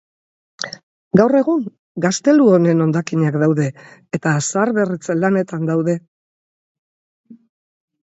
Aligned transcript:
Gaur 1.19 1.37
egun 1.39 1.61
gaztelu 2.07 2.49
honen 2.55 2.81
hondakinak 2.87 3.39
daude 3.45 3.69
eta 4.21 4.35
zaharberritze 4.49 5.21
lanetan 5.23 5.73
daude. 5.75 6.01